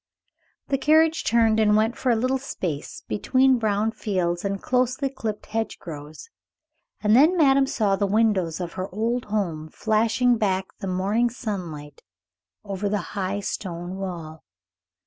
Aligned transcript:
The 0.69 0.79
carriage 0.79 1.23
turned 1.23 1.59
and 1.59 1.75
went 1.77 1.95
for 1.95 2.09
a 2.09 2.15
little 2.15 2.39
space 2.39 3.03
between 3.07 3.59
brown 3.59 3.91
fields 3.91 4.43
and 4.43 4.59
closely 4.59 5.09
clipped 5.09 5.45
hedgerows, 5.45 6.27
and 7.03 7.15
then 7.15 7.37
madame 7.37 7.67
saw 7.67 7.95
the 7.95 8.07
windows 8.07 8.59
of 8.59 8.73
her 8.73 8.89
old 8.91 9.25
home 9.25 9.69
flashing 9.69 10.39
back 10.39 10.65
the 10.79 10.87
morning 10.87 11.29
sunlight 11.29 12.01
over 12.63 12.89
the 12.89 13.13
high 13.13 13.41
stone 13.41 13.97
wall. 13.97 14.43